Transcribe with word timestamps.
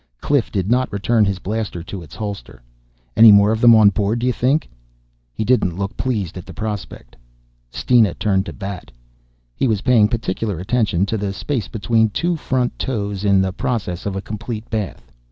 Cliff 0.19 0.51
did 0.51 0.67
not 0.71 0.91
return 0.91 1.25
his 1.25 1.37
blaster 1.37 1.83
to 1.83 2.01
its 2.01 2.15
holder. 2.15 2.63
"Any 3.15 3.31
more 3.31 3.51
of 3.51 3.61
them 3.61 3.75
on 3.75 3.91
board, 3.91 4.17
d'you 4.17 4.33
think?" 4.33 4.67
He 5.31 5.45
didn't 5.45 5.77
look 5.77 5.95
pleased 5.95 6.37
at 6.39 6.45
the 6.47 6.55
prospect. 6.55 7.15
Steena 7.69 8.15
turned 8.15 8.47
to 8.47 8.53
Bat. 8.53 8.91
He 9.55 9.67
was 9.67 9.81
paying 9.81 10.07
particular 10.07 10.57
attention 10.59 11.05
to 11.05 11.17
the 11.19 11.31
space 11.33 11.67
between 11.67 12.09
two 12.09 12.35
front 12.35 12.79
toes 12.79 13.23
in 13.23 13.43
the 13.43 13.53
process 13.53 14.07
of 14.07 14.15
a 14.15 14.23
complete 14.23 14.67
bath. 14.71 15.11